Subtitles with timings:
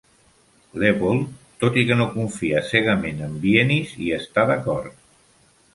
[0.83, 1.27] Lepold,
[1.63, 4.99] tot i que no confia cegament en Wienis, hi està d'acord.